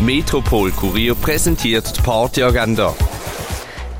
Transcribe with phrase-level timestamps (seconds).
[0.00, 2.94] Metropol Kurier präsentiert die Partyagenda.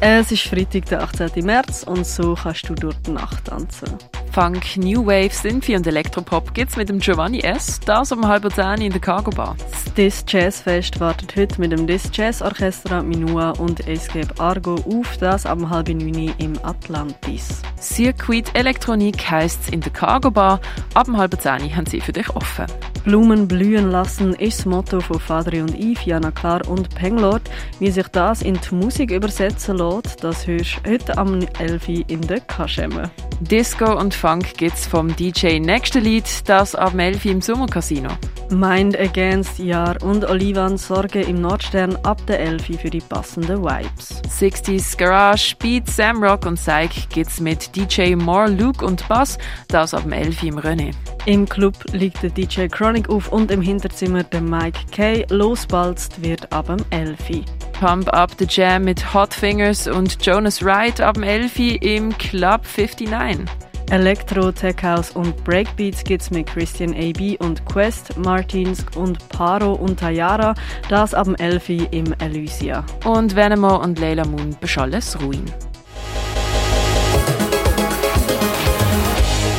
[0.01, 1.45] Es ist Freitag, der 18.
[1.45, 3.97] März und so kannst du durch die Nacht tanzen.
[4.37, 7.81] Funk, New Wave, Synthie und Elektropop gibt's mit dem Giovanni S.
[7.81, 9.57] Das um halb zehn in der Cargo Bar.
[9.71, 14.75] Das Dis Jazz Fest wartet heute mit dem Dis Jazz Orchestra Minua und Escape Argo
[14.75, 17.63] auf, das am halb neun im Atlantis.
[17.81, 20.61] Circuit Elektronik heisst in der Cargo Bar.
[20.93, 22.67] Ab halb zehn haben sie für dich offen.
[23.05, 27.49] Blumen blühen lassen ist das Motto von Fadri und Yves, Jana Klar und Penglord.
[27.79, 31.89] Wie sich das in die Musik übersetzen lässt, das hörst du heute am 11.
[32.09, 33.11] in der Kaschemme.
[33.41, 38.09] Disco und Funk gibt's vom DJ Nächste Lied, das ab 11 im Sommercasino.
[38.51, 44.23] Mind Against Jahr und Olivan sorgen im Nordstern ab der 11 für die passenden Vibes.
[44.41, 49.37] 60s Garage, Beat, Samrock und Psych gibt's mit DJ More, Luke und Bass,
[49.69, 50.95] das ab 11 im René.
[51.27, 55.27] Im Club liegt der DJ Chronic auf und im Hinterzimmer der Mike Kay.
[55.29, 57.45] Losbalzt wird ab dem 11.
[57.81, 62.63] Pump Up the Jam mit Hot Fingers und Jonas Wright ab dem 11 im Club
[62.65, 63.47] 59.
[63.91, 70.01] Elektro, Tech House und Breakbeats gibt's mit Christian AB und Quest, Martins und Paro und
[70.01, 70.55] Tayara,
[70.89, 72.83] das ab dem 11 im Elysia.
[73.05, 75.45] Und Venemo und Leila Moon beschalles Ruin.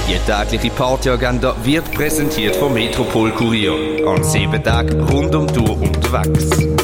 [0.09, 4.07] Die tägliche Partyagenda wird präsentiert vom Metropol Kurier.
[4.07, 6.77] An sieben Tagen rund um die Tour unterwegs.